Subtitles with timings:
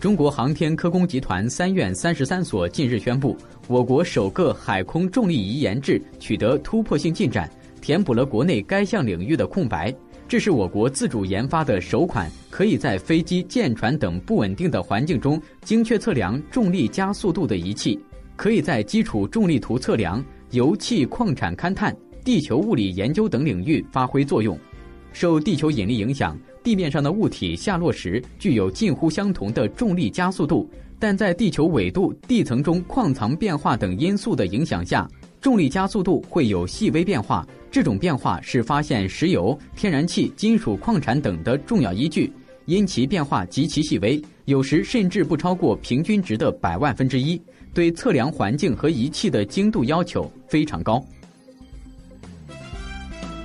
[0.00, 7.50] 中国航天科工集团三院三十三所近日宣布，我国首个海空重力仪研制取得突破性进展，
[7.80, 9.92] 填补了国内该项领域的空白。
[10.28, 17.98] 这是我国自主研发的首款可以在飞机、舰船等不稳定的环境中精确测量重力加速度的仪器，
[18.36, 24.56] 可以在基础重力图测量、油气矿产勘探、地球物理研究等领域发挥作用。
[25.12, 26.38] 受地球引力影响。
[26.68, 30.68] 地面上的物体下落时具有近乎相同的重力加速度，
[30.98, 35.08] 但在地球纬度、地层中矿藏变化等因素的影响下，
[35.40, 37.48] 重力加速度会有细微变化。
[37.70, 42.30] 这种变化是发现石油、天然气、金属矿产等的重要依据，
[42.66, 47.40] 因其变化极其细微，有时甚至不超过平均值的百万分之一，
[47.72, 51.02] 对测量环境和仪器的精度要求非常高。